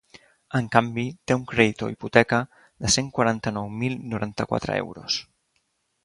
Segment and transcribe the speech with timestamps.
[0.59, 2.39] En canvi, té un crèdit o hipoteca
[2.85, 5.19] de cent quaranta-nou mil noranta-quatre euros.